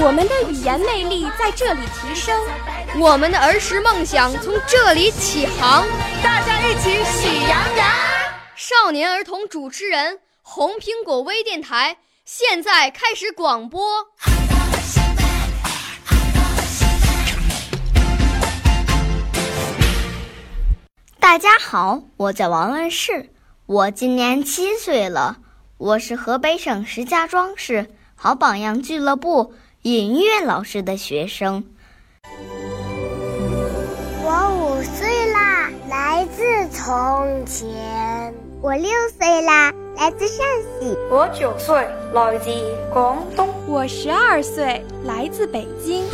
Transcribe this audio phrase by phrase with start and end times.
[0.00, 2.38] 我们的语言魅力在这里提升，
[3.00, 5.86] 我们的儿时梦想从这里起航。
[6.22, 7.88] 大家一起喜羊羊。
[8.54, 14.06] 少年儿童主持人，红苹果微电台现在开始广播。
[21.20, 23.30] 大家好，我叫王文世，
[23.66, 25.36] 我今年七岁了，
[25.76, 31.64] 我是河北省石家庄市好榜样俱乐部音乐老师的学生。
[34.24, 38.34] 我五岁啦，来自从前。
[38.60, 40.44] 我六岁啦，来自陕
[40.80, 40.96] 西。
[41.08, 42.50] 我九岁，来自
[42.92, 43.54] 广东。
[43.68, 46.04] 我十二岁，来自北京。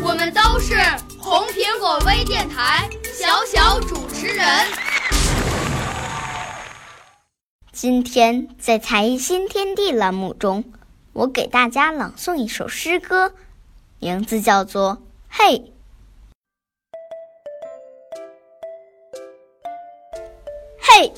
[0.00, 0.76] 我们都是
[1.18, 4.46] 红苹果微电台小小主持人。
[7.72, 10.62] 今天在才艺新天地栏目中，
[11.14, 13.32] 我给大家朗诵一首诗歌，
[14.00, 14.90] 名字叫做
[15.28, 15.58] 《嘿》。
[20.80, 21.12] 嘿，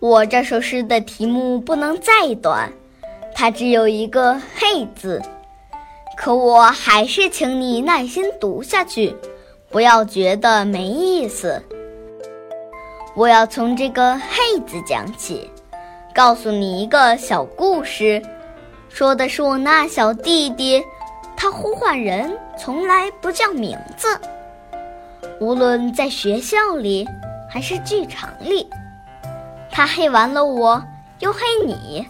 [0.00, 2.72] 我这首诗的题目不能再短，
[3.32, 5.22] 它只有一个“嘿”字。
[6.16, 9.14] 可我还是请你耐心读下去，
[9.70, 11.62] 不要觉得没意思。
[13.14, 15.48] 我要从这个“嘿”字讲起，
[16.12, 18.20] 告诉你一个小故事，
[18.92, 20.84] 说的是我那小弟弟，
[21.36, 24.20] 他呼唤人从来不叫名字，
[25.40, 27.08] 无论在学校里
[27.50, 28.68] 还是剧场里，
[29.70, 30.82] 他嘿完了我，
[31.20, 32.06] 又嘿你，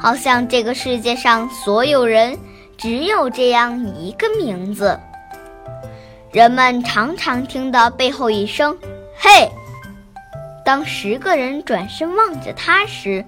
[0.00, 2.38] 好像这个世界上所有人。
[2.78, 4.98] 只有这样一个名字，
[6.32, 8.76] 人们常常听到背后一声
[9.16, 9.48] “嘿”。
[10.64, 13.24] 当十个人转身望着他时，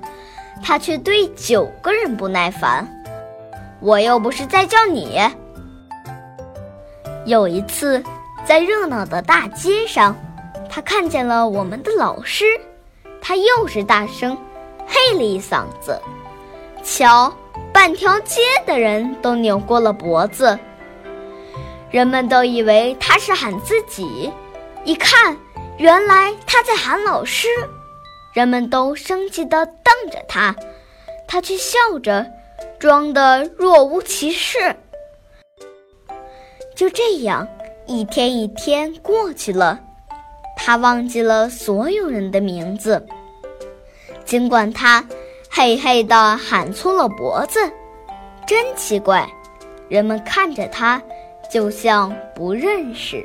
[0.63, 2.87] 他却对九个人不耐烦
[3.81, 5.21] ：“我又不是在叫你。”
[7.27, 8.03] 有一次，
[8.45, 10.17] 在热闹的大街上，
[10.69, 12.45] 他看见了我们的老师，
[13.21, 14.37] 他又是大声
[14.87, 16.01] 嘿了一嗓子。
[16.83, 17.33] 瞧。
[17.73, 20.59] 半条街的人都扭过了脖子，
[21.91, 24.33] 人们都以为他是喊自己，
[24.85, 25.37] 一看，
[25.77, 27.47] 原来他在喊老师。
[28.35, 30.55] 人们都生气地瞪着他，
[31.27, 32.27] 他却笑着，
[32.79, 34.77] 装得若无其事。
[36.75, 37.49] 就这样，
[37.87, 39.81] 一天一天过去了，
[40.57, 43.07] 他忘记了所有人的名字，
[44.25, 45.05] 尽管他。
[45.57, 47.61] 嘿嘿地喊粗了脖子，
[48.45, 49.25] 真奇怪！
[49.89, 51.01] 人们看着他，
[51.49, 53.25] 就像不认识。